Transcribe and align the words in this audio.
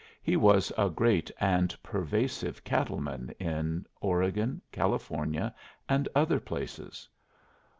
He 0.23 0.35
was 0.35 0.73
a 0.79 0.89
great 0.89 1.29
and 1.39 1.75
pervasive 1.83 2.63
cattle 2.63 2.99
man 2.99 3.35
in 3.37 3.85
Oregon, 3.99 4.59
California, 4.71 5.53
and 5.87 6.09
other 6.15 6.39
places. 6.39 7.07